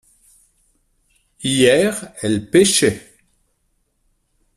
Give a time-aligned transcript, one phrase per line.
[1.43, 1.93] Hier
[2.23, 3.13] elles pêchaient.